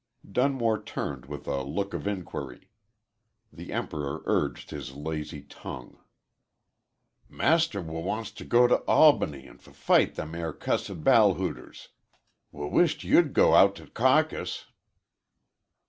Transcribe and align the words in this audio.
Dunmore 0.27 0.81
turned 0.81 1.27
with 1.27 1.45
a 1.47 1.61
look 1.61 1.93
of 1.93 2.07
inquiry. 2.07 2.71
The 3.53 3.71
Emperor 3.71 4.23
urged 4.25 4.71
his 4.71 4.95
lazy 4.95 5.43
tongue. 5.43 5.99
"Master 7.29 7.81
w 7.83 7.99
wants 7.99 8.31
t' 8.31 8.43
go 8.43 8.65
t' 8.65 8.73
Albany 8.87 9.47
an' 9.47 9.59
f 9.63 9.75
fight 9.75 10.15
them 10.15 10.33
air 10.33 10.53
cussed 10.53 11.03
ballhooters. 11.03 11.89
W 12.51 12.71
wisht 12.73 13.03
you'd 13.03 13.25
g 13.27 13.31
go 13.33 13.53
out 13.53 13.75
to 13.75 13.85
caucus." 13.91 14.65